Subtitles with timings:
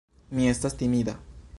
[0.39, 1.17] Mi estas timida.